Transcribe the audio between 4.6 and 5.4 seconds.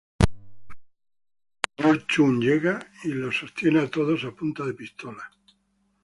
de pistola.